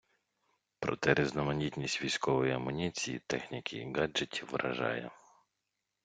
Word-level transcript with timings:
Проте 0.79 1.13
різноманітність 1.13 2.01
військової 2.01 2.51
амуніції, 2.53 3.19
техніки 3.19 3.77
і 3.77 3.93
гаджетів 3.93 4.49
вражає. 4.51 5.11